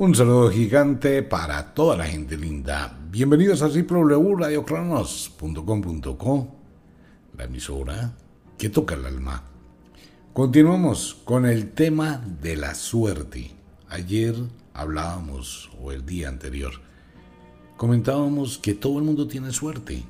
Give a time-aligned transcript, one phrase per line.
[0.00, 2.96] Un saludo gigante para toda la gente linda.
[3.10, 6.54] Bienvenidos a www.radiocronos.com.co,
[7.36, 8.12] la emisora
[8.56, 9.42] que toca el alma.
[10.32, 13.50] Continuamos con el tema de la suerte.
[13.88, 14.36] Ayer
[14.72, 16.74] hablábamos, o el día anterior,
[17.76, 20.04] comentábamos que todo el mundo tiene suerte.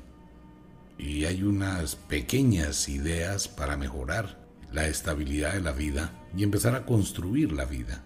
[0.99, 4.37] Y hay unas pequeñas ideas para mejorar
[4.71, 8.03] la estabilidad de la vida y empezar a construir la vida.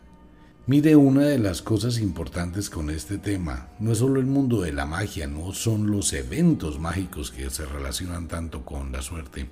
[0.66, 4.72] Mire, una de las cosas importantes con este tema no es solo el mundo de
[4.72, 9.50] la magia, no son los eventos mágicos que se relacionan tanto con la suerte,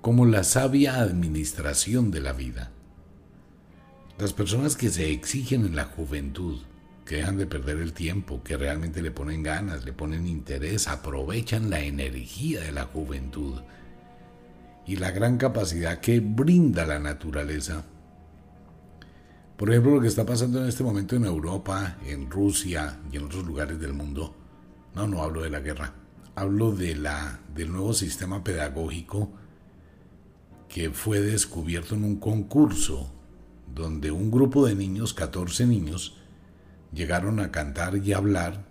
[0.00, 2.72] como la sabia administración de la vida.
[4.18, 6.58] Las personas que se exigen en la juventud,
[7.06, 11.70] que dejan de perder el tiempo, que realmente le ponen ganas, le ponen interés, aprovechan
[11.70, 13.60] la energía de la juventud
[14.88, 17.84] y la gran capacidad que brinda la naturaleza
[19.56, 23.24] por ejemplo, lo que está pasando en este momento en Europa, en Rusia y en
[23.24, 24.34] otros lugares del mundo.
[24.94, 25.94] No, no hablo de la guerra.
[26.34, 29.30] Hablo de la, del nuevo sistema pedagógico
[30.68, 33.12] que fue descubierto en un concurso
[33.72, 36.16] donde un grupo de niños, 14 niños,
[36.92, 38.64] llegaron a cantar y hablar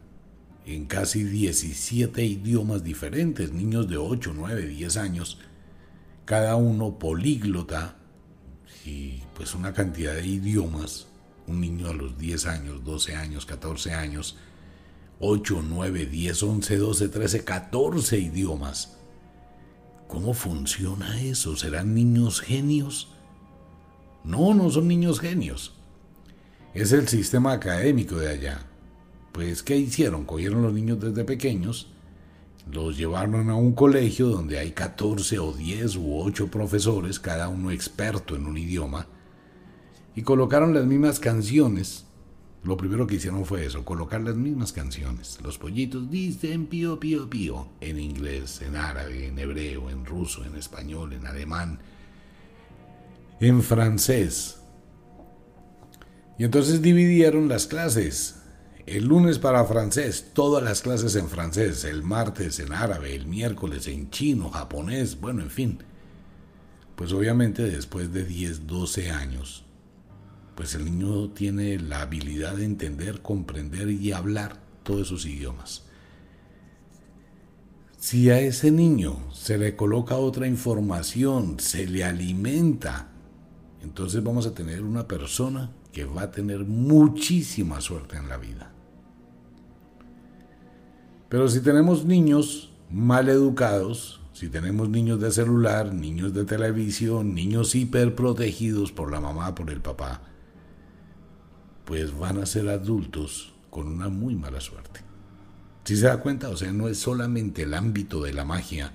[0.65, 5.39] en casi 17 idiomas diferentes, niños de 8, 9, 10 años,
[6.25, 7.97] cada uno políglota,
[8.85, 11.07] y pues una cantidad de idiomas,
[11.47, 14.37] un niño a los 10 años, 12 años, 14 años,
[15.19, 18.97] 8, 9, 10, 11, 12, 13, 14 idiomas.
[20.07, 21.55] ¿Cómo funciona eso?
[21.55, 23.09] ¿Serán niños genios?
[24.23, 25.73] No, no son niños genios.
[26.73, 28.65] Es el sistema académico de allá.
[29.31, 30.25] Pues, ¿qué hicieron?
[30.25, 31.92] Cogieron los niños desde pequeños
[32.71, 37.71] los llevaron a un colegio donde hay 14 o 10 u 8 profesores, cada uno
[37.71, 39.07] experto en un idioma,
[40.15, 42.05] y colocaron las mismas canciones.
[42.63, 45.37] Lo primero que hicieron fue eso, colocar las mismas canciones.
[45.43, 50.55] Los pollitos dicen pío, pío, pío, en inglés, en árabe, en hebreo, en ruso, en
[50.55, 51.79] español, en alemán,
[53.41, 54.59] en francés.
[56.37, 58.42] Y entonces dividieron las clases
[58.85, 63.87] el lunes para francés, todas las clases en francés, el martes en árabe, el miércoles
[63.87, 65.79] en chino, japonés, bueno, en fin.
[66.95, 69.63] Pues obviamente después de 10, 12 años,
[70.55, 75.83] pues el niño tiene la habilidad de entender, comprender y hablar todos esos idiomas.
[77.97, 83.07] Si a ese niño se le coloca otra información, se le alimenta,
[83.81, 88.72] entonces vamos a tener una persona que va a tener muchísima suerte en la vida.
[91.33, 97.73] Pero si tenemos niños mal educados, si tenemos niños de celular, niños de televisión, niños
[97.73, 100.21] hiperprotegidos por la mamá, por el papá,
[101.85, 104.99] pues van a ser adultos con una muy mala suerte.
[105.85, 108.93] Si se da cuenta, o sea, no es solamente el ámbito de la magia,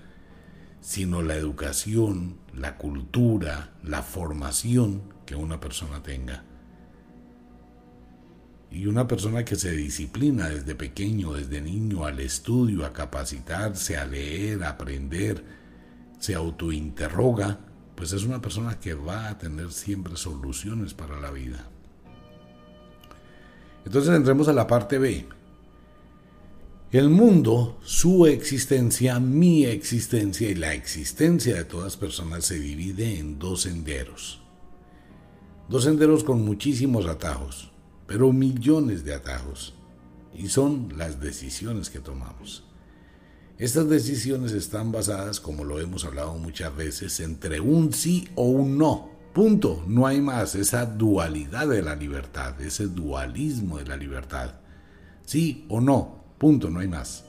[0.80, 6.44] sino la educación, la cultura, la formación que una persona tenga.
[8.70, 14.04] Y una persona que se disciplina desde pequeño, desde niño, al estudio, a capacitarse, a
[14.04, 15.42] leer, a aprender,
[16.18, 17.60] se autointerroga,
[17.94, 21.66] pues es una persona que va a tener siempre soluciones para la vida.
[23.86, 25.26] Entonces entremos a la parte B.
[26.92, 33.38] El mundo, su existencia, mi existencia y la existencia de todas personas se divide en
[33.38, 34.42] dos senderos.
[35.68, 37.72] Dos senderos con muchísimos atajos
[38.08, 39.74] pero millones de atajos.
[40.34, 42.64] Y son las decisiones que tomamos.
[43.58, 48.78] Estas decisiones están basadas, como lo hemos hablado muchas veces, entre un sí o un
[48.78, 49.10] no.
[49.34, 49.84] Punto.
[49.86, 50.54] No hay más.
[50.54, 54.54] Esa dualidad de la libertad, ese dualismo de la libertad.
[55.24, 56.24] Sí o no.
[56.38, 56.70] Punto.
[56.70, 57.24] No hay más.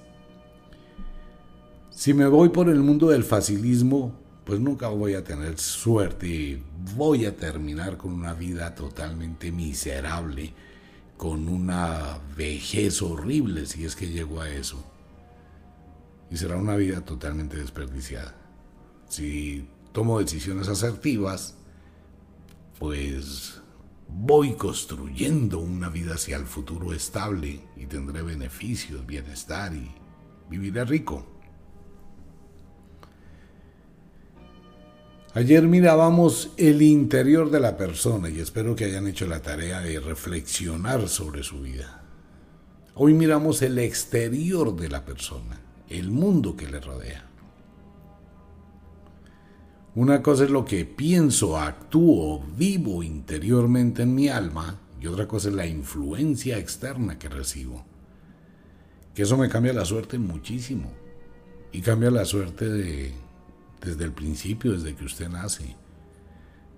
[1.89, 4.13] Si me voy por el mundo del facilismo,
[4.49, 6.59] pues nunca voy a tener suerte
[6.95, 10.55] voy a terminar con una vida totalmente miserable
[11.17, 14.83] con una vejez horrible si es que llego a eso.
[16.31, 18.33] Y será una vida totalmente desperdiciada.
[19.07, 21.53] Si tomo decisiones asertivas,
[22.79, 23.61] pues
[24.07, 29.91] voy construyendo una vida hacia el futuro estable y tendré beneficios, bienestar y
[30.49, 31.38] viviré rico.
[35.35, 39.99] Ayer mirábamos el interior de la persona y espero que hayan hecho la tarea de
[39.99, 42.01] reflexionar sobre su vida.
[42.95, 47.25] Hoy miramos el exterior de la persona, el mundo que le rodea.
[49.93, 55.49] Una cosa es lo que pienso, actúo, vivo interiormente en mi alma y otra cosa
[55.49, 57.85] es la influencia externa que recibo.
[59.13, 60.91] Que eso me cambia la suerte muchísimo.
[61.71, 63.13] Y cambia la suerte de,
[63.81, 65.75] desde el principio, desde que usted nace.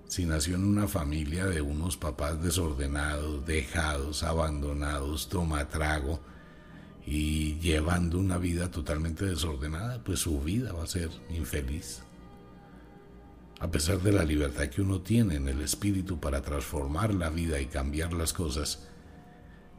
[0.07, 6.19] Si nació en una familia de unos papás desordenados, dejados, abandonados, toma trago
[7.05, 12.03] y llevando una vida totalmente desordenada, pues su vida va a ser infeliz
[13.61, 17.61] a pesar de la libertad que uno tiene en el espíritu para transformar la vida
[17.61, 18.87] y cambiar las cosas,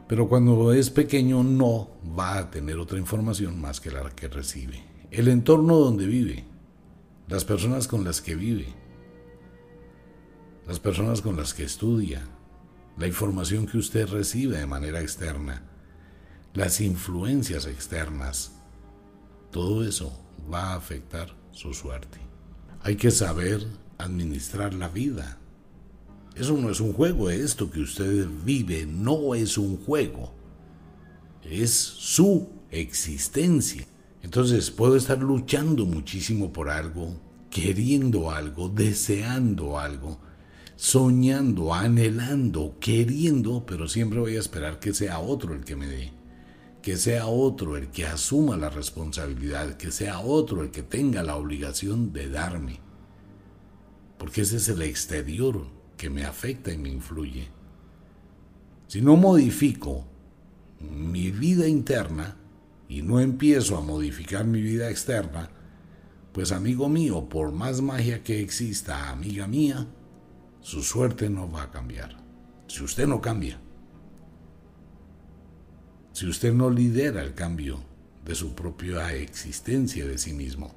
[0.07, 4.85] pero cuando es pequeño no va a tener otra información más que la que recibe.
[5.11, 6.45] El entorno donde vive,
[7.33, 8.75] las personas con las que vive,
[10.67, 12.21] las personas con las que estudia,
[12.99, 15.63] la información que usted recibe de manera externa,
[16.53, 18.53] las influencias externas,
[19.51, 20.13] todo eso
[20.53, 22.19] va a afectar su suerte.
[22.83, 25.39] Hay que saber administrar la vida.
[26.37, 30.35] Eso no es un juego, esto que usted vive no es un juego,
[31.43, 33.87] es su existencia.
[34.23, 37.21] Entonces puedo estar luchando muchísimo por algo,
[37.51, 40.21] queriendo algo, deseando algo,
[40.77, 46.23] soñando, anhelando, queriendo, pero siempre voy a esperar que sea otro el que me dé
[46.83, 51.37] que sea otro el que asuma la responsabilidad, que sea otro el que tenga la
[51.37, 52.81] obligación de darme.
[54.19, 57.49] Porque ese es el exterior que me afecta y me influye.
[58.89, 60.05] Si no modifico
[60.81, 62.37] mi vida interna
[62.93, 65.49] y no empiezo a modificar mi vida externa,
[66.33, 69.87] pues amigo mío, por más magia que exista, amiga mía,
[70.61, 72.23] su suerte no va a cambiar.
[72.67, 73.59] Si usted no cambia
[76.13, 77.81] si usted no lidera el cambio
[78.25, 80.75] de su propia existencia de sí mismo.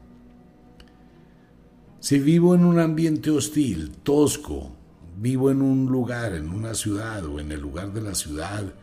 [2.00, 4.76] Si vivo en un ambiente hostil, tosco,
[5.18, 8.74] vivo en un lugar, en una ciudad o en el lugar de la ciudad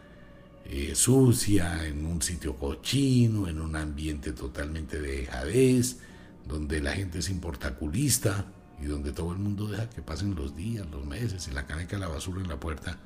[0.64, 5.98] eh, sucia, en un sitio cochino, en un ambiente totalmente de dejadez,
[6.46, 8.46] donde la gente es importaculista
[8.80, 11.98] y donde todo el mundo deja que pasen los días, los meses y la caneca
[11.98, 12.98] la basura en la puerta,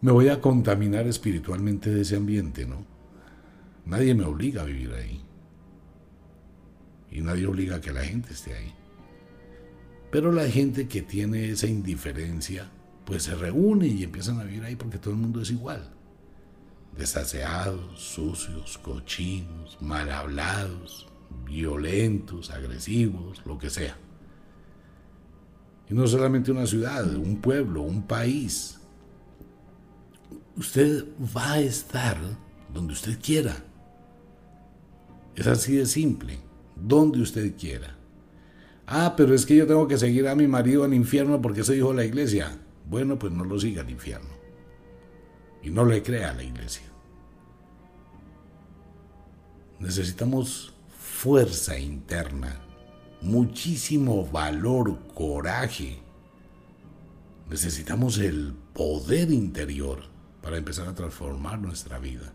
[0.00, 2.84] me voy a contaminar espiritualmente de ese ambiente, ¿no?
[3.84, 5.20] Nadie me obliga a vivir ahí.
[7.10, 8.72] Y nadie obliga a que la gente esté ahí.
[10.10, 12.70] Pero la gente que tiene esa indiferencia,
[13.04, 15.90] pues se reúne y empiezan a vivir ahí porque todo el mundo es igual.
[16.96, 21.08] Desaseados, sucios, cochinos, mal hablados,
[21.46, 23.96] violentos, agresivos, lo que sea.
[25.88, 28.78] Y no solamente una ciudad, un pueblo, un país,
[30.56, 31.04] usted
[31.36, 32.18] va a estar
[32.72, 33.56] donde usted quiera.
[35.34, 36.38] Es así de simple,
[36.76, 37.96] donde usted quiera.
[38.86, 41.78] Ah, pero es que yo tengo que seguir a mi marido al infierno porque soy
[41.78, 42.58] hijo de la iglesia.
[42.88, 44.31] Bueno, pues no lo siga al infierno.
[45.62, 46.86] Y no le crea a la iglesia.
[49.78, 52.60] Necesitamos fuerza interna,
[53.20, 56.00] muchísimo valor, coraje.
[57.50, 60.04] Necesitamos el poder interior
[60.40, 62.32] para empezar a transformar nuestra vida.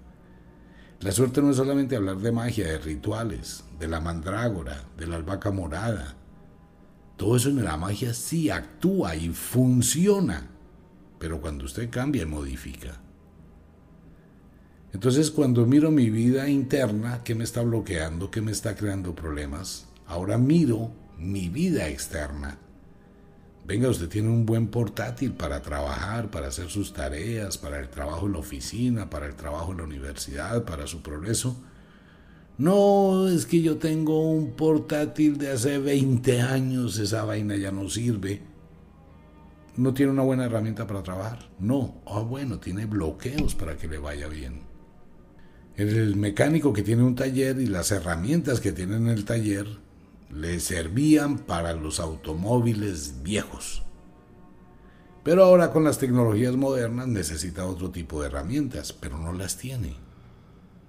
[0.99, 5.17] La suerte no es solamente hablar de magia, de rituales, de la mandrágora, de la
[5.17, 6.15] albahaca morada.
[7.17, 10.47] Todo eso en la magia sí actúa y funciona,
[11.19, 12.99] pero cuando usted cambia y modifica.
[14.93, 18.31] Entonces cuando miro mi vida interna, ¿qué me está bloqueando?
[18.31, 19.87] ¿Qué me está creando problemas?
[20.05, 22.57] Ahora miro mi vida externa
[23.67, 28.25] Venga, usted tiene un buen portátil para trabajar, para hacer sus tareas, para el trabajo
[28.25, 31.57] en la oficina, para el trabajo en la universidad, para su progreso.
[32.57, 37.89] No, es que yo tengo un portátil de hace 20 años, esa vaina ya no
[37.89, 38.41] sirve.
[39.75, 41.49] No tiene una buena herramienta para trabajar.
[41.59, 44.61] No, ah, bueno, tiene bloqueos para que le vaya bien.
[45.77, 49.67] El mecánico que tiene un taller y las herramientas que tiene en el taller
[50.31, 53.83] le servían para los automóviles viejos.
[55.23, 59.93] Pero ahora con las tecnologías modernas necesita otro tipo de herramientas, pero no las tiene.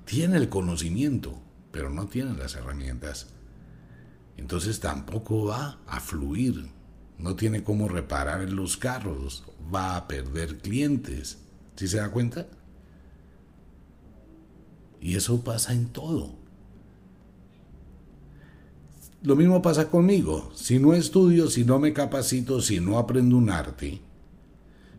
[0.06, 1.38] Tiene el conocimiento,
[1.70, 3.26] pero no tiene las herramientas.
[4.38, 6.70] Entonces tampoco va a fluir.
[7.18, 9.44] No tiene cómo reparar los carros.
[9.74, 11.40] Va a perder clientes.
[11.76, 12.46] ¿Sí se da cuenta?
[15.00, 16.34] Y eso pasa en todo.
[19.22, 20.50] Lo mismo pasa conmigo.
[20.54, 24.00] Si no estudio, si no me capacito, si no aprendo un arte,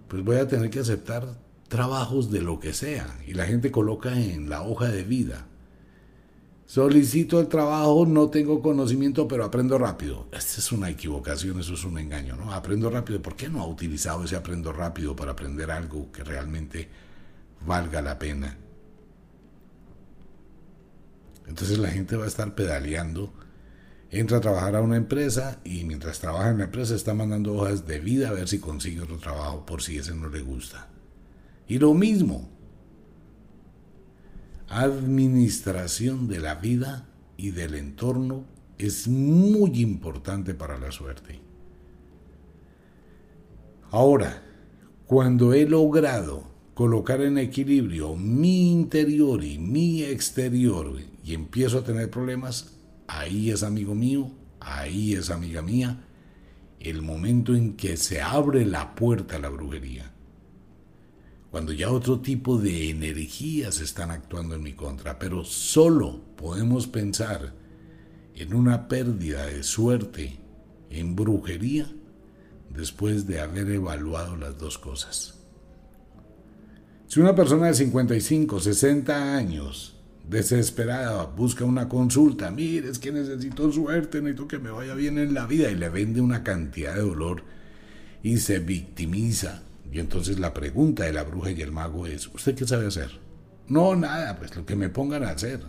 [0.08, 1.38] pues voy a tener que aceptar
[1.70, 3.18] trabajos de lo que sea.
[3.27, 5.48] Y la gente coloca en la hoja de vida.
[6.65, 10.27] Solicito el trabajo, no tengo conocimiento, pero aprendo rápido.
[10.32, 12.53] Esta es una equivocación, eso es un engaño, ¿no?
[12.53, 13.22] Aprendo rápido.
[13.22, 16.89] ¿Por qué no ha utilizado ese aprendo rápido para aprender algo que realmente
[17.65, 18.56] valga la pena?
[21.50, 23.34] Entonces la gente va a estar pedaleando,
[24.12, 27.88] entra a trabajar a una empresa y mientras trabaja en la empresa está mandando hojas
[27.88, 30.88] de vida a ver si consigue otro trabajo por si ese no le gusta.
[31.68, 32.48] Y lo mismo,
[34.68, 38.46] administración de la vida y del entorno
[38.77, 41.41] es muy importante para la suerte.
[43.89, 44.44] Ahora,
[45.08, 46.49] cuando he logrado
[46.79, 50.95] colocar en equilibrio mi interior y mi exterior
[51.25, 54.31] y empiezo a tener problemas, ahí es amigo mío,
[54.62, 56.05] ahí es amiga mía,
[56.79, 60.13] el momento en que se abre la puerta a la brujería
[61.51, 67.55] cuando ya otro tipo de energías están actuando en mi contra, pero solo podemos pensar
[68.36, 70.39] en una pérdida de suerte,
[70.89, 71.91] en brujería,
[72.69, 75.38] después de haber evaluado las dos cosas.
[77.10, 79.96] Si una persona de 55, 60 años,
[80.30, 85.34] desesperada, busca una consulta, mire, es que necesito suerte, necesito que me vaya bien en
[85.34, 87.42] la vida, y le vende una cantidad de dolor
[88.22, 92.54] y se victimiza, y entonces la pregunta de la bruja y el mago es, ¿usted
[92.54, 93.10] qué sabe hacer?
[93.68, 95.62] No, nada, pues lo que me pongan a hacer.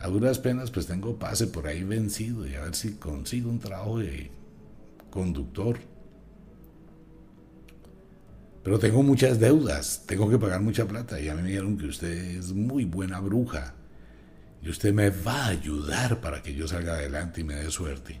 [0.00, 3.58] A duras penas pues tengo pase por ahí vencido y a ver si consigo un
[3.58, 4.30] trabajo de
[5.08, 5.78] conductor.
[8.62, 11.86] Pero tengo muchas deudas, tengo que pagar mucha plata y a mí me dijeron que
[11.86, 13.74] usted es muy buena bruja
[14.62, 18.20] y usted me va a ayudar para que yo salga adelante y me dé suerte.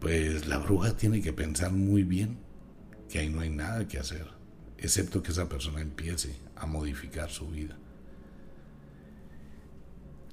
[0.00, 2.38] Pues la bruja tiene que pensar muy bien
[3.08, 4.26] que ahí no hay nada que hacer,
[4.76, 7.78] excepto que esa persona empiece a modificar su vida.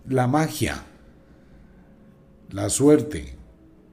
[0.07, 0.83] La magia,
[2.49, 3.35] la suerte,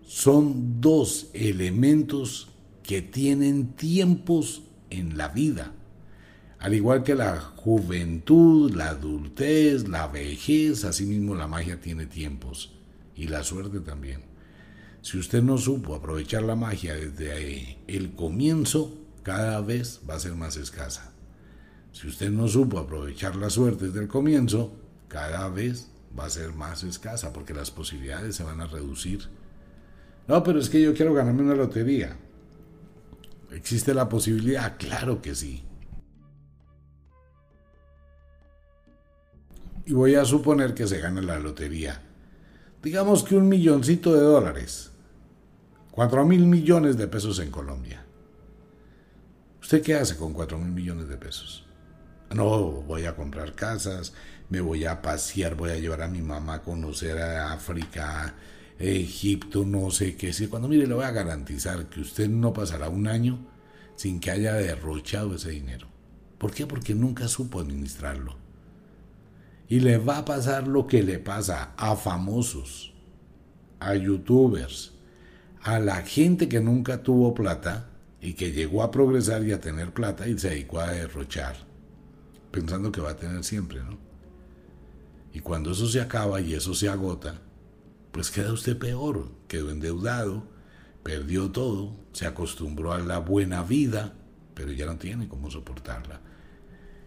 [0.03, 2.52] son dos elementos
[2.83, 5.73] que tienen tiempos en la vida.
[6.59, 12.73] Al igual que la juventud, la adultez, la vejez, asimismo la magia tiene tiempos.
[13.17, 14.23] Y la suerte también.
[15.01, 20.35] Si usted no supo aprovechar la magia desde el comienzo, cada vez va a ser
[20.35, 21.13] más escasa.
[21.93, 24.73] Si usted no supo aprovechar la suerte desde el comienzo,
[25.09, 29.29] cada vez va a ser más escasa porque las posibilidades se van a reducir.
[30.29, 32.17] No, pero es que yo quiero ganarme una lotería.
[33.55, 34.77] ¿Existe la posibilidad?
[34.79, 35.65] Claro que sí.
[39.85, 42.01] Y voy a suponer que se gana la lotería.
[42.83, 44.91] Digamos que un milloncito de dólares.
[45.91, 48.05] 4 mil millones de pesos en Colombia.
[49.61, 51.67] ¿Usted qué hace con 4 mil millones de pesos?
[52.35, 54.15] No, voy a comprar casas,
[54.49, 58.35] me voy a pasear, voy a llevar a mi mamá a conocer a África,
[58.79, 60.33] Egipto, no sé qué.
[60.33, 63.39] Si cuando mire, le voy a garantizar que usted no pasará un año
[63.97, 65.87] sin que haya derrochado ese dinero.
[66.39, 66.67] ¿Por qué?
[66.67, 68.37] Porque nunca supo administrarlo.
[69.69, 72.93] Y le va a pasar lo que le pasa a famosos,
[73.79, 74.93] a youtubers,
[75.63, 77.89] a la gente que nunca tuvo plata
[78.21, 81.57] y que llegó a progresar y a tener plata y se dedicó a derrochar,
[82.51, 83.99] pensando que va a tener siempre, ¿no?
[85.33, 87.41] Y cuando eso se acaba y eso se agota,
[88.13, 90.45] pues queda usted peor, quedó endeudado,
[91.03, 94.15] perdió todo, se acostumbró a la buena vida,
[94.55, 96.21] pero ya no tiene cómo soportarla.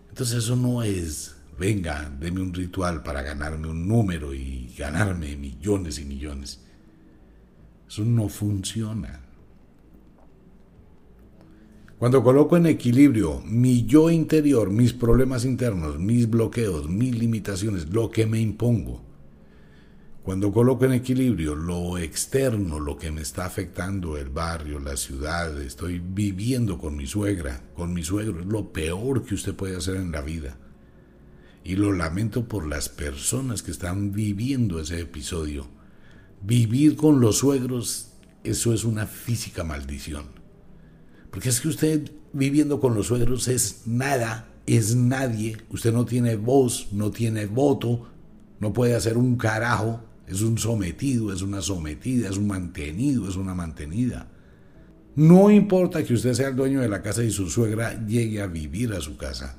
[0.09, 5.99] Entonces eso no es, venga, deme un ritual para ganarme un número y ganarme millones
[5.99, 6.61] y millones.
[7.87, 9.21] Eso no funciona.
[11.99, 18.09] Cuando coloco en equilibrio mi yo interior, mis problemas internos, mis bloqueos, mis limitaciones, lo
[18.09, 19.04] que me impongo,
[20.25, 25.61] cuando coloco en equilibrio lo externo, lo que me está afectando, el barrio, la ciudad,
[25.61, 29.97] estoy viviendo con mi suegra, con mi suegro, es lo peor que usted puede hacer
[29.97, 30.57] en la vida.
[31.63, 35.67] Y lo lamento por las personas que están viviendo ese episodio
[36.41, 38.11] Vivir con los suegros,
[38.43, 40.25] eso es una física maldición.
[41.31, 46.35] Porque es que usted viviendo con los suegros es nada, es nadie, usted no tiene
[46.35, 48.09] voz, no tiene voto,
[48.59, 53.35] no puede hacer un carajo, es un sometido, es una sometida, es un mantenido, es
[53.35, 54.27] una mantenida.
[55.15, 58.47] No importa que usted sea el dueño de la casa y su suegra llegue a
[58.47, 59.57] vivir a su casa.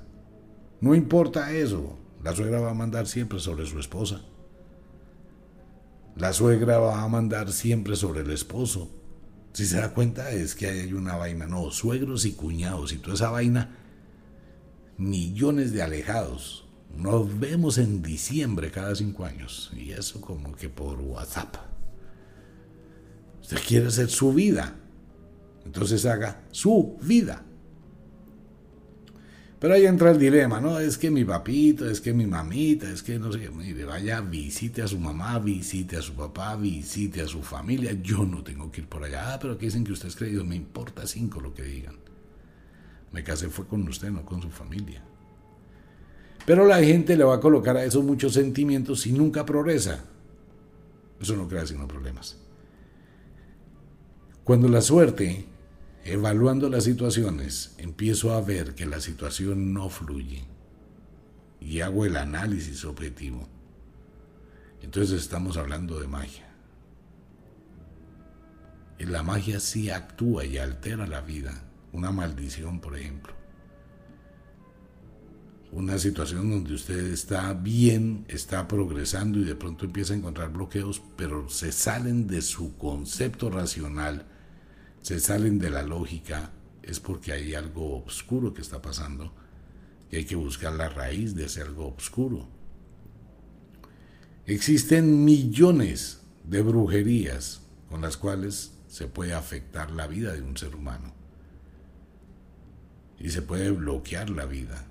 [0.81, 4.21] No importa eso, la suegra va a mandar siempre sobre su esposa.
[6.17, 8.91] La suegra va a mandar siempre sobre el esposo.
[9.53, 13.15] Si se da cuenta es que hay una vaina, no, suegros y cuñados y toda
[13.15, 13.79] esa vaina,
[14.99, 16.66] millones de alejados,
[16.97, 19.71] Nos vemos en diciembre cada cinco años.
[19.77, 21.57] Y eso como que por WhatsApp.
[23.43, 24.75] Usted quiere hacer su vida.
[25.65, 27.43] Entonces haga su vida.
[29.59, 30.79] Pero ahí entra el dilema, ¿no?
[30.79, 33.49] Es que mi papito, es que mi mamita, es que no sé.
[33.51, 37.93] Mire, vaya, visite a su mamá, visite a su papá, visite a su familia.
[38.03, 39.35] Yo no tengo que ir por allá.
[39.35, 40.45] Ah, pero aquí dicen que usted es creído.
[40.45, 41.97] Me importa cinco lo que digan.
[43.13, 45.03] Me casé fue con usted, no con su familia.
[46.47, 50.05] Pero la gente le va a colocar a esos muchos sentimientos y nunca progresa.
[51.21, 52.39] Eso no crea sino problemas.
[54.45, 55.47] Cuando la suerte
[56.07, 60.45] evaluando las situaciones, empiezo a ver que la situación no fluye
[61.61, 63.49] y hago el análisis objetivo.
[64.83, 66.47] Entonces estamos hablando de magia.
[69.01, 71.65] La magia sí actúa y altera la vida.
[71.93, 73.36] Una maldición, por ejemplo.
[75.77, 81.03] Una situación donde usted está bien, está progresando y de pronto empieza a encontrar bloqueos,
[81.17, 84.27] pero se salen de su concepto racional
[85.07, 86.51] se salen de la lógica,
[86.83, 89.33] es porque hay algo oscuro que está pasando
[90.11, 92.49] y hay que buscar la raíz de ese algo oscuro.
[94.47, 100.75] Existen millones de brujerías con las cuales se puede afectar la vida de un ser
[100.75, 101.15] humano
[103.21, 104.89] y se puede bloquear la vida,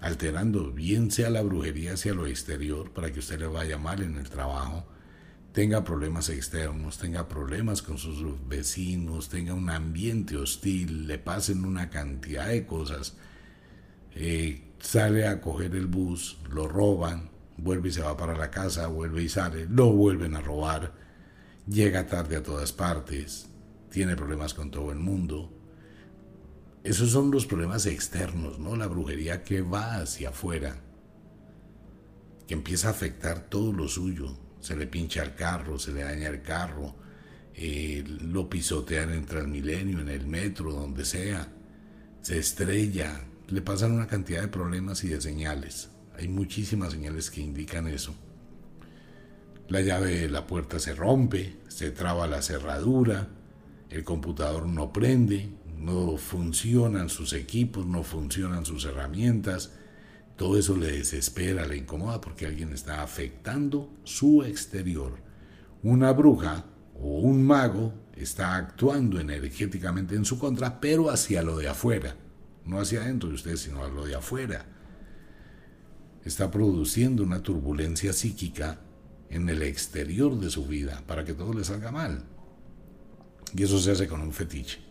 [0.00, 4.16] alterando bien sea la brujería hacia lo exterior para que usted le vaya mal en
[4.16, 4.86] el trabajo,
[5.52, 11.90] tenga problemas externos, tenga problemas con sus vecinos, tenga un ambiente hostil, le pasen una
[11.90, 13.16] cantidad de cosas,
[14.14, 18.86] eh, sale a coger el bus, lo roban, vuelve y se va para la casa,
[18.86, 20.94] vuelve y sale, lo vuelven a robar,
[21.66, 23.48] llega tarde a todas partes,
[23.90, 25.59] tiene problemas con todo el mundo.
[26.82, 28.74] Esos son los problemas externos, ¿no?
[28.74, 30.76] La brujería que va hacia afuera,
[32.46, 36.28] que empieza a afectar todo lo suyo, se le pincha el carro, se le daña
[36.28, 36.94] el carro,
[37.54, 41.52] eh, lo pisotean en Transmilenio, en el metro, donde sea,
[42.22, 45.90] se estrella, le pasan una cantidad de problemas y de señales.
[46.16, 48.14] Hay muchísimas señales que indican eso.
[49.68, 53.28] La llave de la puerta se rompe, se traba la cerradura,
[53.90, 59.72] el computador no prende, no funcionan sus equipos, no funcionan sus herramientas,
[60.36, 65.18] todo eso le desespera, le incomoda porque alguien está afectando su exterior.
[65.82, 71.68] Una bruja o un mago está actuando energéticamente en su contra, pero hacia lo de
[71.68, 72.14] afuera,
[72.66, 74.66] no hacia adentro de usted, sino a lo de afuera.
[76.24, 78.80] Está produciendo una turbulencia psíquica
[79.30, 82.24] en el exterior de su vida para que todo le salga mal.
[83.54, 84.89] Y eso se hace con un fetiche.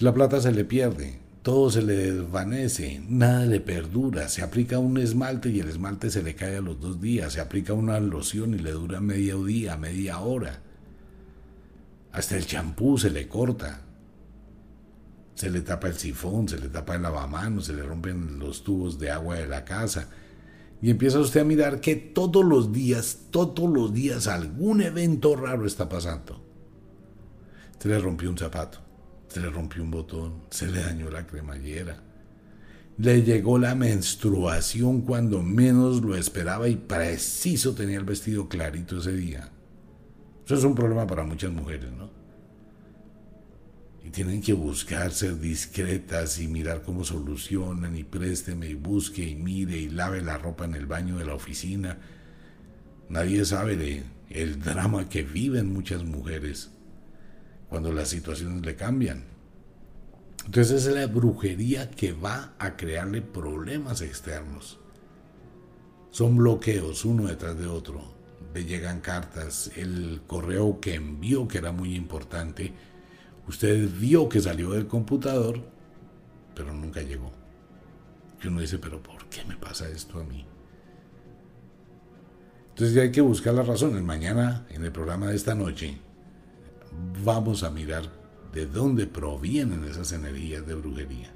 [0.00, 4.28] La plata se le pierde, todo se le desvanece, nada le perdura.
[4.28, 7.32] Se aplica un esmalte y el esmalte se le cae a los dos días.
[7.32, 10.62] Se aplica una loción y le dura medio día, media hora.
[12.12, 13.80] Hasta el champú se le corta.
[15.34, 19.00] Se le tapa el sifón, se le tapa el lavamanos, se le rompen los tubos
[19.00, 20.08] de agua de la casa.
[20.80, 25.66] Y empieza usted a mirar que todos los días, todos los días algún evento raro
[25.66, 26.40] está pasando.
[27.80, 28.87] Se le rompió un zapato
[29.28, 32.02] se le rompió un botón, se le dañó la cremallera.
[32.96, 39.12] Le llegó la menstruación cuando menos lo esperaba y preciso tenía el vestido clarito ese
[39.12, 39.52] día.
[40.44, 42.10] Eso es un problema para muchas mujeres, ¿no?
[44.04, 49.36] Y tienen que buscar ser discretas y mirar cómo solucionan y présteme y busque y
[49.36, 51.98] mire y lave la ropa en el baño de la oficina.
[53.10, 56.70] Nadie sabe el drama que viven muchas mujeres
[57.68, 59.24] cuando las situaciones le cambian.
[60.44, 64.78] Entonces es la brujería que va a crearle problemas externos.
[66.10, 68.02] Son bloqueos uno detrás de otro.
[68.54, 72.72] Le llegan cartas, el correo que envió que era muy importante,
[73.46, 75.60] usted vio que salió del computador,
[76.54, 77.30] pero nunca llegó.
[78.42, 80.46] Y uno dice, pero ¿por qué me pasa esto a mí?
[82.70, 84.02] Entonces ya hay que buscar las razones.
[84.02, 85.98] Mañana, en el programa de esta noche,
[87.24, 88.04] vamos a mirar
[88.52, 91.32] de dónde provienen esas energías de brujería.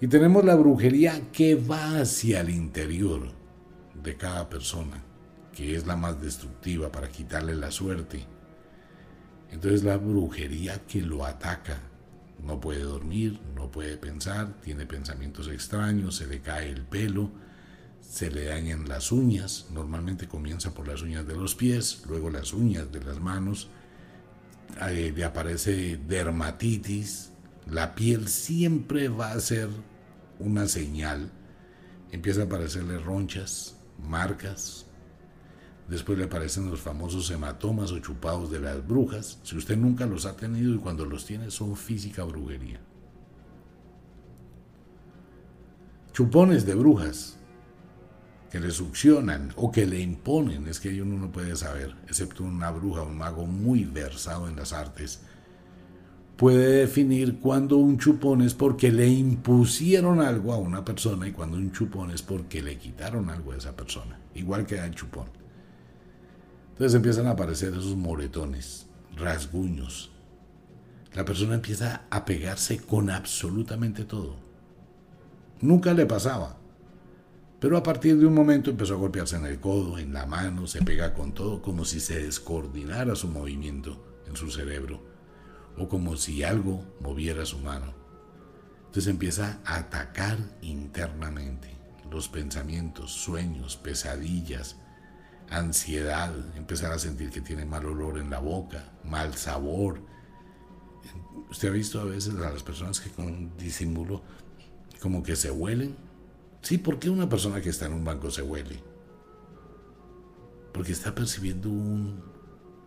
[0.00, 3.30] Y tenemos la brujería que va hacia el interior
[4.02, 5.02] de cada persona,
[5.52, 8.26] que es la más destructiva para quitarle la suerte.
[9.50, 11.78] Entonces la brujería que lo ataca.
[12.42, 17.30] No puede dormir, no puede pensar, tiene pensamientos extraños, se le cae el pelo,
[18.00, 22.52] se le dañan las uñas, normalmente comienza por las uñas de los pies, luego las
[22.52, 23.68] uñas de las manos,
[24.80, 27.32] le aparece dermatitis,
[27.66, 29.68] la piel siempre va a ser
[30.38, 31.30] una señal,
[32.10, 34.86] empieza a aparecerle ronchas, marcas,
[35.88, 40.26] después le aparecen los famosos hematomas o chupados de las brujas, si usted nunca los
[40.26, 42.80] ha tenido y cuando los tiene son física brujería.
[46.12, 47.38] Chupones de brujas,
[48.52, 52.70] que le succionan o que le imponen, es que uno no puede saber, excepto una
[52.70, 55.22] bruja, un mago muy versado en las artes,
[56.36, 61.56] puede definir cuando un chupón es porque le impusieron algo a una persona y cuando
[61.56, 65.28] un chupón es porque le quitaron algo a esa persona, igual que al chupón.
[66.72, 68.86] Entonces empiezan a aparecer esos moretones,
[69.16, 70.12] rasguños.
[71.14, 74.36] La persona empieza a pegarse con absolutamente todo.
[75.62, 76.58] Nunca le pasaba.
[77.62, 80.66] Pero a partir de un momento empezó a golpearse en el codo, en la mano,
[80.66, 85.00] se pega con todo, como si se descoordinara su movimiento en su cerebro,
[85.78, 87.94] o como si algo moviera su mano.
[88.78, 91.68] Entonces empieza a atacar internamente
[92.10, 94.74] los pensamientos, sueños, pesadillas,
[95.48, 100.00] ansiedad, empezar a sentir que tiene mal olor en la boca, mal sabor.
[101.48, 104.20] Usted ha visto a veces a las personas que con disimulo
[105.00, 105.96] como que se huelen
[106.62, 108.82] Sí, ¿por qué una persona que está en un banco se huele?
[110.72, 112.22] Porque está percibiendo un,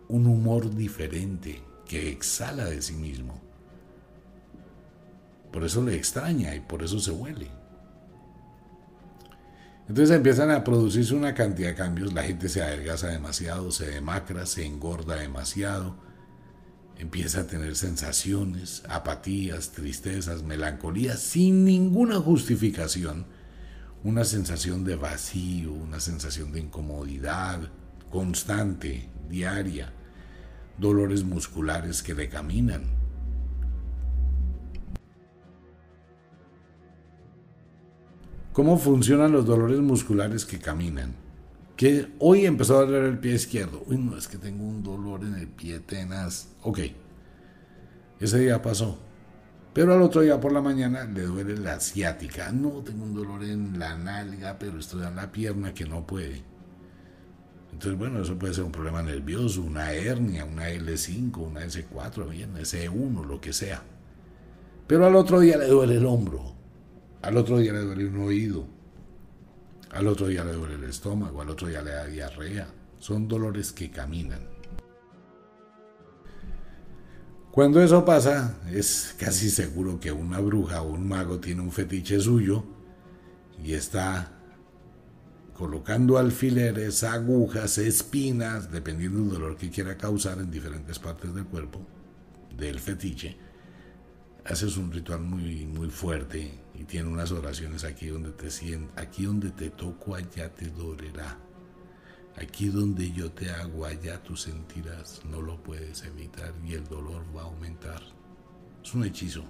[0.08, 3.40] un humor diferente que exhala de sí mismo.
[5.52, 7.50] Por eso le extraña y por eso se huele.
[9.88, 14.44] Entonces empiezan a producirse una cantidad de cambios, la gente se adelgaza demasiado, se demacra,
[14.46, 15.96] se engorda demasiado,
[16.98, 23.26] empieza a tener sensaciones, apatías, tristezas, melancolías, sin ninguna justificación
[24.06, 27.60] una sensación de vacío, una sensación de incomodidad
[28.08, 29.92] constante, diaria,
[30.78, 32.84] dolores musculares que le caminan.
[38.52, 41.16] ¿Cómo funcionan los dolores musculares que caminan?
[41.76, 43.82] Que hoy empezó a doler el pie izquierdo.
[43.86, 46.54] Uy, no, es que tengo un dolor en el pie tenaz.
[46.62, 46.78] Ok,
[48.20, 49.00] ese día pasó.
[49.76, 52.50] Pero al otro día por la mañana le duele la asiática.
[52.50, 56.42] No, tengo un dolor en la nalga, pero estoy en la pierna que no puede.
[57.74, 62.54] Entonces, bueno, eso puede ser un problema nervioso, una hernia, una L5, una S4, bien,
[62.54, 63.82] S1, lo que sea.
[64.86, 66.54] Pero al otro día le duele el hombro,
[67.20, 68.66] al otro día le duele un oído,
[69.90, 72.66] al otro día le duele el estómago, al otro día le da diarrea.
[72.98, 74.55] Son dolores que caminan.
[77.56, 82.20] Cuando eso pasa, es casi seguro que una bruja o un mago tiene un fetiche
[82.20, 82.62] suyo
[83.64, 84.30] y está
[85.54, 91.80] colocando alfileres, agujas, espinas, dependiendo del dolor que quiera causar en diferentes partes del cuerpo
[92.58, 93.38] del fetiche.
[94.44, 99.24] Haces un ritual muy, muy fuerte y tiene unas oraciones aquí donde te sientes, aquí
[99.24, 101.38] donde te toco, allá te dolerá.
[102.36, 107.24] Aquí donde yo te hago, allá tú sentirás, no lo puedes evitar y el dolor
[107.34, 108.02] va a aumentar.
[108.84, 109.42] Es un hechizo.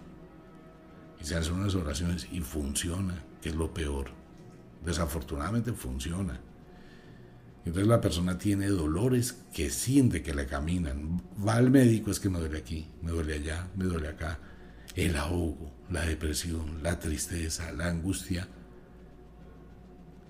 [1.20, 4.10] Y se hacen unas oraciones y funciona, que es lo peor.
[4.84, 6.40] Desafortunadamente funciona.
[7.64, 11.20] Entonces la persona tiene dolores que siente que le caminan.
[11.44, 14.38] Va al médico, es que me duele aquí, me duele allá, me duele acá.
[14.94, 18.46] El ahogo, la depresión, la tristeza, la angustia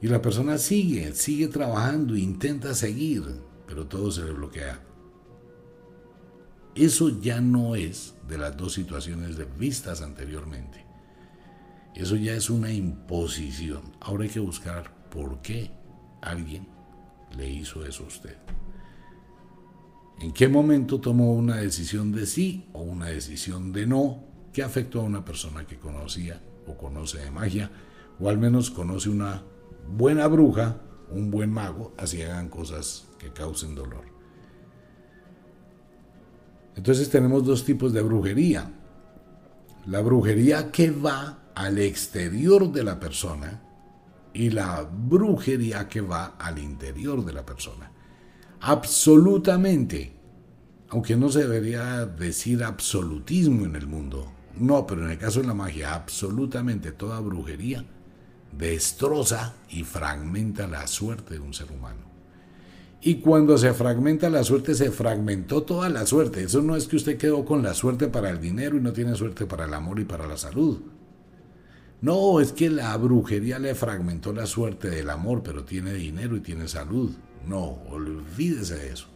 [0.00, 3.22] y la persona sigue, sigue trabajando, intenta seguir,
[3.66, 4.82] pero todo se le bloquea.
[6.74, 10.84] Eso ya no es de las dos situaciones vistas anteriormente.
[11.94, 13.80] Eso ya es una imposición.
[14.00, 15.70] Ahora hay que buscar por qué
[16.20, 16.68] alguien
[17.34, 18.36] le hizo eso a usted.
[20.20, 25.00] ¿En qué momento tomó una decisión de sí o una decisión de no que afectó
[25.00, 27.70] a una persona que conocía o conoce de magia
[28.18, 29.42] o al menos conoce una
[29.88, 34.04] buena bruja, un buen mago, así hagan cosas que causen dolor.
[36.74, 38.70] Entonces tenemos dos tipos de brujería.
[39.86, 43.62] La brujería que va al exterior de la persona
[44.34, 47.90] y la brujería que va al interior de la persona.
[48.60, 50.12] Absolutamente,
[50.90, 55.46] aunque no se debería decir absolutismo en el mundo, no, pero en el caso de
[55.46, 57.84] la magia, absolutamente toda brujería
[58.52, 62.06] destroza y fragmenta la suerte de un ser humano.
[63.02, 66.42] Y cuando se fragmenta la suerte, se fragmentó toda la suerte.
[66.42, 69.14] Eso no es que usted quedó con la suerte para el dinero y no tiene
[69.14, 70.80] suerte para el amor y para la salud.
[72.00, 76.40] No, es que la brujería le fragmentó la suerte del amor, pero tiene dinero y
[76.40, 77.10] tiene salud.
[77.46, 79.06] No, olvídese de eso.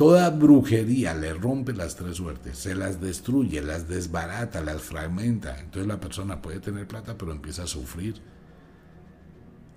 [0.00, 5.60] Toda brujería le rompe las tres suertes, se las destruye, las desbarata, las fragmenta.
[5.60, 8.14] Entonces la persona puede tener plata, pero empieza a sufrir.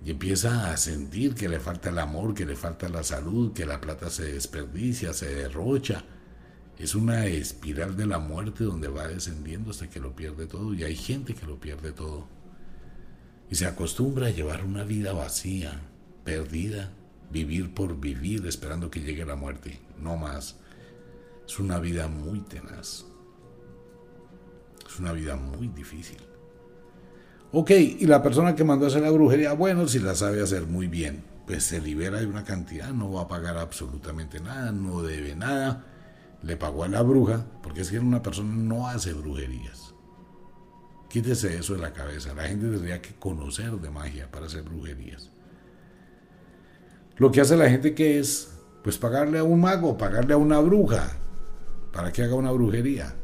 [0.02, 3.66] Y empieza a sentir que le falta el amor, que le falta la salud, que
[3.66, 6.02] la plata se desperdicia, se derrocha.
[6.78, 10.72] Es una espiral de la muerte donde va descendiendo hasta que lo pierde todo.
[10.72, 12.26] Y hay gente que lo pierde todo.
[13.50, 15.82] Y se acostumbra a llevar una vida vacía,
[16.24, 16.92] perdida,
[17.30, 20.56] vivir por vivir esperando que llegue la muerte, no más.
[21.46, 23.04] Es una vida muy tenaz.
[24.86, 26.18] Es una vida muy difícil.
[27.52, 30.66] Ok, y la persona que mandó a hacer la brujería, bueno, si la sabe hacer
[30.66, 35.02] muy bien, pues se libera de una cantidad, no va a pagar absolutamente nada, no
[35.02, 35.84] debe nada.
[36.42, 39.94] Le pagó a la bruja, porque es que una persona no hace brujerías.
[41.08, 42.34] Quítese eso de la cabeza.
[42.34, 45.30] La gente tendría que conocer de magia para hacer brujerías.
[47.16, 50.58] Lo que hace la gente que es, pues pagarle a un mago, pagarle a una
[50.58, 51.10] bruja,
[51.92, 53.14] para que haga una brujería.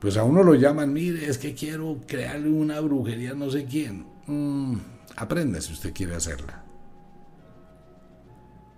[0.00, 4.06] Pues a uno lo llaman, mire, es que quiero crearle una brujería no sé quién.
[4.26, 4.76] Mm,
[5.16, 6.64] aprenda si usted quiere hacerla.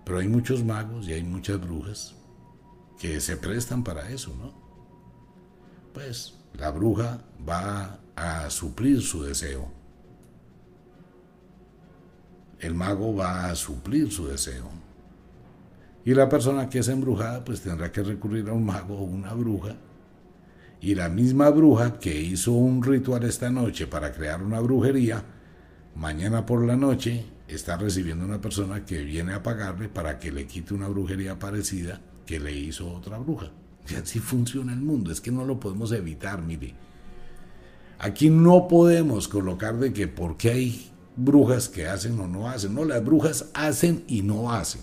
[0.05, 2.15] Pero hay muchos magos y hay muchas brujas
[2.99, 4.53] que se prestan para eso, ¿no?
[5.95, 9.84] Pues la bruja va a suplir su deseo
[12.61, 14.69] el mago va a suplir su deseo.
[16.05, 19.33] Y la persona que es embrujada pues tendrá que recurrir a un mago o una
[19.33, 19.77] bruja.
[20.81, 25.25] Y la misma bruja que hizo un ritual esta noche para crear una brujería,
[25.95, 30.47] mañana por la noche está recibiendo una persona que viene a pagarle para que le
[30.47, 33.51] quite una brujería parecida que le hizo otra bruja.
[33.89, 36.75] Y así funciona el mundo, es que no lo podemos evitar, mire.
[37.99, 42.75] Aquí no podemos colocar de que porque hay brujas que hacen o no hacen.
[42.75, 44.83] No, las brujas hacen y no hacen.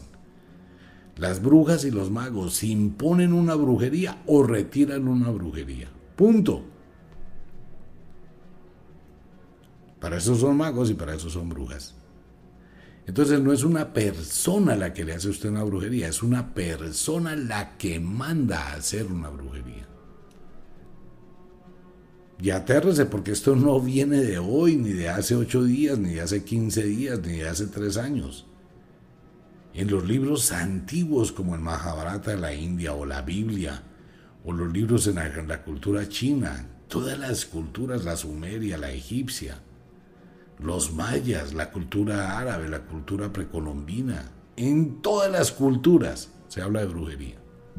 [1.18, 5.90] Las brujas y los magos imponen una brujería o retiran una brujería.
[6.16, 6.64] Punto.
[10.00, 11.94] Para eso son magos y para eso son brujas.
[13.06, 16.54] Entonces no es una persona la que le hace a usted una brujería, es una
[16.54, 19.91] persona la que manda a hacer una brujería.
[22.42, 26.22] Y atérrese porque esto no viene de hoy, ni de hace ocho días, ni de
[26.22, 28.48] hace quince días, ni de hace tres años.
[29.76, 33.84] En los libros antiguos como el Mahabharata de la India o la Biblia,
[34.44, 35.16] o los libros en
[35.48, 39.60] la, cultura china, todas las culturas, la sumeria, la egipcia,
[40.58, 46.88] los mayas, la cultura árabe, la cultura precolombina, en todas las culturas se habla de
[46.88, 47.36] brujería.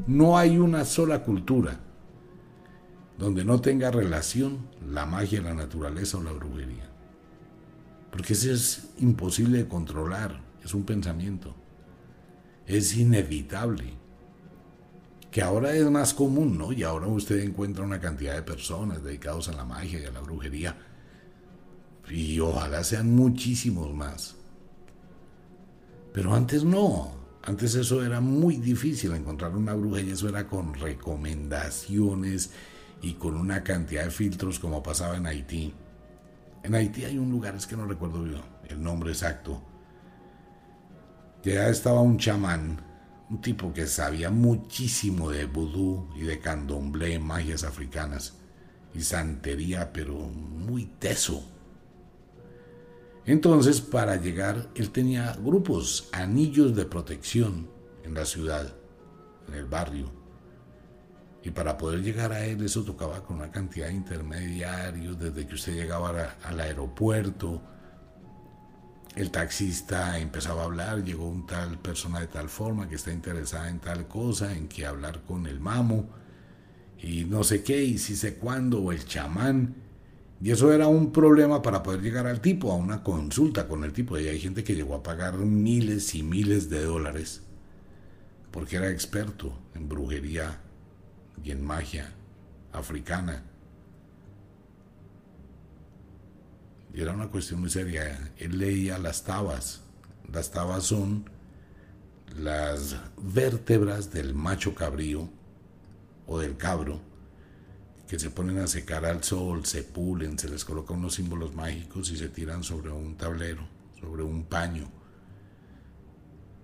[0.07, 1.81] No hay una sola cultura
[3.17, 6.89] donde no tenga relación la magia, la naturaleza o la brujería.
[8.11, 11.55] Porque eso es imposible de controlar, es un pensamiento,
[12.67, 13.93] es inevitable.
[15.31, 16.71] Que ahora es más común, ¿no?
[16.71, 20.19] Y ahora usted encuentra una cantidad de personas dedicados a la magia y a la
[20.19, 20.77] brujería.
[22.07, 24.35] Y ojalá sean muchísimos más.
[26.13, 27.15] Pero antes no.
[27.41, 32.51] Antes eso era muy difícil encontrar una bruja y eso era con recomendaciones
[33.03, 35.73] y con una cantidad de filtros como pasaba en Haití.
[36.63, 38.25] En Haití hay un lugar, es que no recuerdo
[38.69, 39.61] el nombre exacto,
[41.43, 42.81] ya estaba un chamán,
[43.29, 48.35] un tipo que sabía muchísimo de vudú y de candomblé, magias africanas
[48.93, 51.43] y santería, pero muy teso.
[53.25, 57.67] Entonces, para llegar, él tenía grupos, anillos de protección
[58.05, 58.73] en la ciudad,
[59.49, 60.22] en el barrio
[61.43, 65.55] y para poder llegar a él, eso tocaba con una cantidad de intermediarios, desde que
[65.55, 67.61] usted llegaba al aeropuerto,
[69.15, 73.69] el taxista empezaba a hablar, llegó un tal persona de tal forma que está interesada
[73.69, 76.09] en tal cosa, en que hablar con el mamo,
[76.99, 79.75] y no sé qué, y si sé cuándo, o el chamán.
[80.41, 83.91] Y eso era un problema para poder llegar al tipo, a una consulta con el
[83.93, 84.17] tipo.
[84.17, 87.43] Y hay gente que llegó a pagar miles y miles de dólares
[88.53, 90.61] porque era experto en brujería
[91.41, 92.11] y en magia
[92.73, 93.43] africana.
[96.93, 98.31] Y era una cuestión muy seria.
[98.37, 99.81] Él leía las tabas.
[100.31, 101.29] Las tabas son
[102.37, 105.29] las vértebras del macho cabrío
[106.27, 106.99] o del cabro
[108.07, 112.11] que se ponen a secar al sol, se pulen, se les colocan unos símbolos mágicos
[112.11, 113.67] y se tiran sobre un tablero,
[113.99, 114.87] sobre un paño.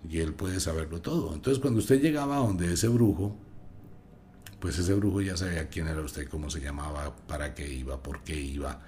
[0.08, 1.34] Y él puede saberlo todo.
[1.34, 3.36] Entonces cuando usted llegaba a donde ese brujo,
[4.60, 8.24] pues ese brujo ya sabía quién era usted, cómo se llamaba, para qué iba, por
[8.24, 8.82] qué iba.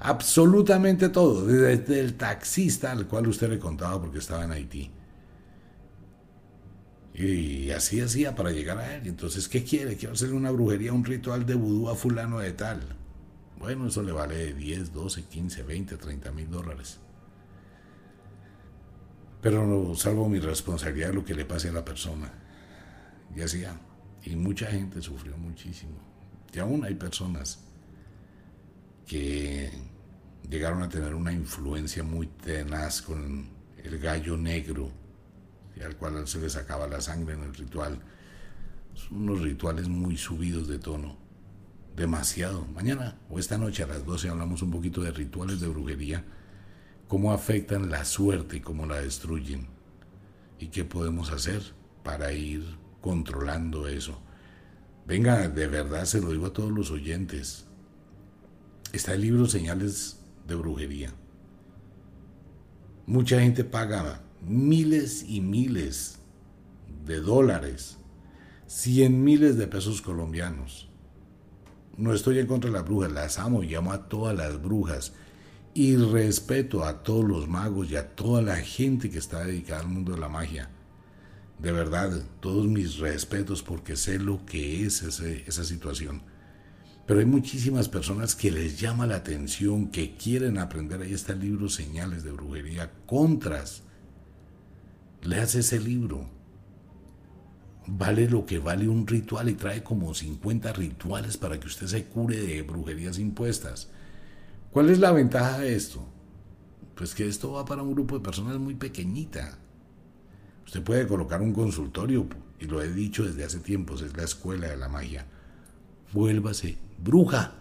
[0.00, 4.90] Absolutamente todo, desde el taxista al cual usted le contaba porque estaba en Haití.
[7.14, 9.08] Y así hacía para llegar a él.
[9.08, 9.96] Entonces, ¿qué quiere?
[9.96, 12.80] Quiero hacerle una brujería, un ritual de vudú a fulano de tal.
[13.58, 16.98] Bueno, eso le vale 10, 12, 15, 20, 30 mil dólares.
[19.40, 22.30] Pero no salvo mi responsabilidad lo que le pase a la persona.
[23.34, 23.76] Y hacía.
[24.28, 25.96] Y mucha gente sufrió muchísimo.
[26.52, 27.60] Y aún hay personas
[29.06, 29.70] que
[30.50, 33.48] llegaron a tener una influencia muy tenaz con
[33.82, 34.90] el gallo negro,
[35.82, 37.98] al cual se le sacaba la sangre en el ritual.
[38.92, 41.16] Son unos rituales muy subidos de tono.
[41.96, 42.66] Demasiado.
[42.66, 46.22] Mañana o esta noche a las 12 hablamos un poquito de rituales de brujería,
[47.08, 49.68] cómo afectan la suerte y cómo la destruyen.
[50.58, 51.62] Y qué podemos hacer
[52.02, 54.20] para ir controlando eso.
[55.06, 57.64] Venga, de verdad se lo digo a todos los oyentes.
[58.92, 61.14] Está el libro Señales de Brujería.
[63.06, 66.18] Mucha gente paga miles y miles
[67.06, 67.96] de dólares,
[68.66, 70.90] cien miles de pesos colombianos.
[71.96, 75.14] No estoy en contra de las brujas, las amo y amo a todas las brujas
[75.72, 79.88] y respeto a todos los magos y a toda la gente que está dedicada al
[79.88, 80.68] mundo de la magia.
[81.58, 86.22] De verdad, todos mis respetos porque sé lo que es esa situación.
[87.06, 91.00] Pero hay muchísimas personas que les llama la atención, que quieren aprender.
[91.00, 93.82] Ahí está el libro Señales de Brujería, Contras.
[95.22, 96.28] Leas ese libro.
[97.86, 102.04] Vale lo que vale un ritual y trae como 50 rituales para que usted se
[102.04, 103.88] cure de brujerías impuestas.
[104.70, 106.06] ¿Cuál es la ventaja de esto?
[106.94, 109.58] Pues que esto va para un grupo de personas muy pequeñita.
[110.68, 112.26] Usted puede colocar un consultorio,
[112.60, 115.24] y lo he dicho desde hace tiempos, es la escuela de la magia.
[116.12, 117.54] Vuélvase bruja,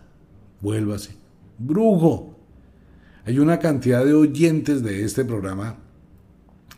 [0.60, 1.15] vuélvase,
[1.58, 2.38] brujo.
[3.24, 5.78] Hay una cantidad de oyentes de este programa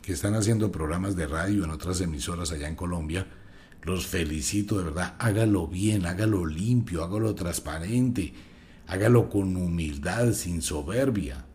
[0.03, 3.25] que están haciendo programas de radio en otras emisoras allá en Colombia.
[3.81, 5.15] Los felicito de verdad.
[5.17, 8.35] Hágalo bien, hágalo limpio, hágalo transparente,
[8.85, 11.47] hágalo con humildad, sin soberbia.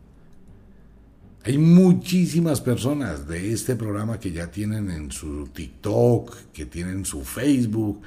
[1.47, 7.23] Hay muchísimas personas de este programa que ya tienen en su TikTok, que tienen su
[7.23, 8.01] Facebook,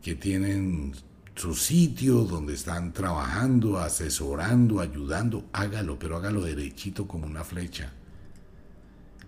[0.00, 0.92] que tienen
[1.34, 5.46] su sitio donde están trabajando, asesorando, ayudando.
[5.52, 7.92] Hágalo, pero hágalo derechito como una flecha.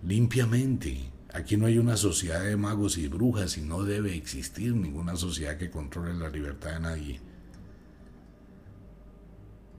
[0.07, 1.11] Limpiamente.
[1.33, 5.57] Aquí no hay una sociedad de magos y brujas y no debe existir ninguna sociedad
[5.57, 7.30] que controle la libertad de nadie.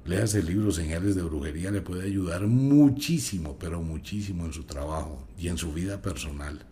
[0.04, 5.28] Leas el libro Señales de Brujería, le puede ayudar muchísimo, pero muchísimo en su trabajo
[5.38, 6.66] y en su vida personal.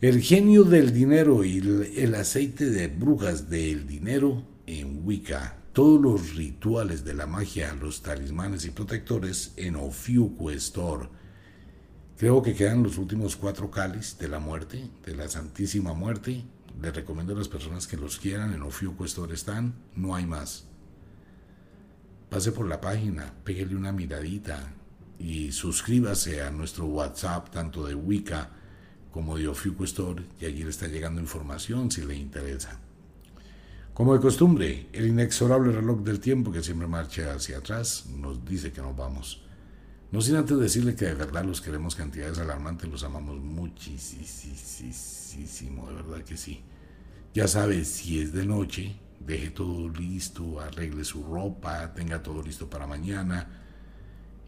[0.00, 1.58] El genio del dinero y
[1.96, 5.58] el aceite de brujas del dinero en Wicca.
[5.74, 11.10] Todos los rituales de la magia, los talismanes y protectores en Ofiuco Store.
[12.16, 16.44] Creo que quedan los últimos cuatro cáliz de la muerte, de la Santísima Muerte.
[16.80, 20.66] Les recomiendo a las personas que los quieran, en Ofiuco Store están, no hay más
[22.28, 24.72] pase por la página, pégale una miradita
[25.18, 28.50] y suscríbase a nuestro WhatsApp, tanto de Wicca
[29.10, 32.78] como de Ofiuco Store, y allí le está llegando información si le interesa.
[33.94, 38.70] Como de costumbre, el inexorable reloj del tiempo que siempre marcha hacia atrás nos dice
[38.70, 39.42] que nos vamos.
[40.12, 45.94] No sin antes decirle que de verdad los queremos cantidades alarmantes, los amamos muchísimo, de
[45.94, 46.62] verdad que sí.
[47.32, 52.70] Ya sabes, si es de noche, deje todo listo, arregle su ropa, tenga todo listo
[52.70, 53.48] para mañana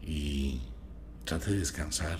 [0.01, 0.61] y
[1.25, 2.19] trate de descansar.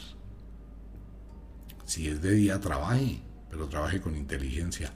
[1.86, 4.91] Si es de día, trabaje, pero trabaje con inteligencia.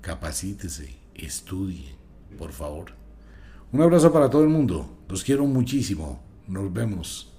[0.00, 1.94] Capacítese, estudie,
[2.38, 2.92] por favor.
[3.72, 4.98] Un abrazo para todo el mundo.
[5.08, 6.22] Los quiero muchísimo.
[6.46, 7.30] Nos vemos